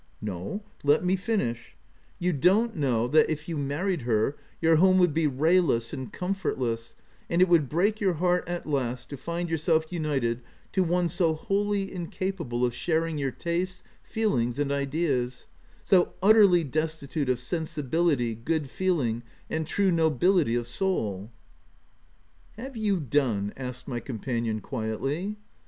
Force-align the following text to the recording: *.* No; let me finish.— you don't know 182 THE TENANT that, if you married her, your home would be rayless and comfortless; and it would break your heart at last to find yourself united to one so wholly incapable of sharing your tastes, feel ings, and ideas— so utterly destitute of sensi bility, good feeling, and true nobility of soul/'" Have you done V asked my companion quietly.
*.* 0.15 0.19
No; 0.19 0.63
let 0.83 1.05
me 1.05 1.15
finish.— 1.15 1.75
you 2.19 2.33
don't 2.33 2.75
know 2.75 3.01
182 3.01 3.11
THE 3.11 3.11
TENANT 3.11 3.11
that, 3.27 3.31
if 3.33 3.47
you 3.47 3.55
married 3.55 4.01
her, 4.01 4.35
your 4.59 4.77
home 4.77 4.97
would 4.97 5.13
be 5.13 5.27
rayless 5.27 5.93
and 5.93 6.11
comfortless; 6.11 6.95
and 7.29 7.39
it 7.39 7.47
would 7.47 7.69
break 7.69 8.01
your 8.01 8.13
heart 8.13 8.43
at 8.49 8.65
last 8.65 9.09
to 9.11 9.15
find 9.17 9.47
yourself 9.47 9.91
united 9.93 10.41
to 10.71 10.81
one 10.81 11.07
so 11.07 11.35
wholly 11.35 11.93
incapable 11.93 12.65
of 12.65 12.73
sharing 12.73 13.19
your 13.19 13.29
tastes, 13.29 13.83
feel 14.01 14.35
ings, 14.37 14.57
and 14.57 14.71
ideas— 14.71 15.45
so 15.83 16.15
utterly 16.23 16.63
destitute 16.63 17.29
of 17.29 17.39
sensi 17.39 17.83
bility, 17.83 18.43
good 18.43 18.71
feeling, 18.71 19.21
and 19.51 19.67
true 19.67 19.91
nobility 19.91 20.55
of 20.55 20.65
soul/'" 20.67 21.29
Have 22.57 22.75
you 22.75 22.99
done 22.99 23.49
V 23.49 23.53
asked 23.55 23.87
my 23.87 23.99
companion 23.99 24.61
quietly. 24.61 25.37